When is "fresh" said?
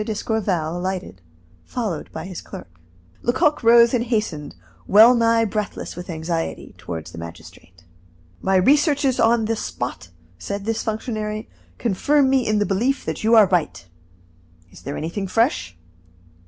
15.27-15.77